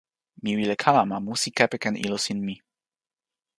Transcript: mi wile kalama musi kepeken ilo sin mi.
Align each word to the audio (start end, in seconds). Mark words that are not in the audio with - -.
mi 0.41 0.55
wile 0.57 0.75
kalama 0.81 1.17
musi 1.25 1.49
kepeken 1.57 1.95
ilo 2.05 2.17
sin 2.25 2.39
mi. 2.45 2.55